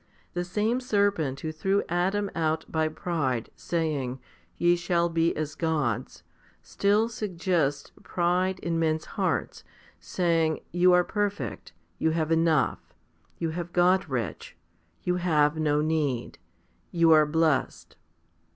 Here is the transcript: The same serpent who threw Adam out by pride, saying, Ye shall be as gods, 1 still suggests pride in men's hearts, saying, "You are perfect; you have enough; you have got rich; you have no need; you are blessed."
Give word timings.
The 0.33 0.43
same 0.43 0.79
serpent 0.79 1.41
who 1.41 1.51
threw 1.51 1.83
Adam 1.87 2.31
out 2.33 2.65
by 2.67 2.87
pride, 2.87 3.51
saying, 3.55 4.19
Ye 4.57 4.75
shall 4.75 5.09
be 5.09 5.35
as 5.35 5.53
gods, 5.53 6.23
1 6.61 6.61
still 6.63 7.07
suggests 7.07 7.91
pride 8.01 8.57
in 8.61 8.79
men's 8.79 9.05
hearts, 9.05 9.63
saying, 9.99 10.61
"You 10.71 10.91
are 10.93 11.03
perfect; 11.03 11.73
you 11.99 12.09
have 12.17 12.31
enough; 12.31 12.95
you 13.37 13.51
have 13.51 13.73
got 13.73 14.09
rich; 14.09 14.57
you 15.03 15.17
have 15.17 15.59
no 15.59 15.81
need; 15.83 16.39
you 16.91 17.11
are 17.11 17.27
blessed." 17.27 17.95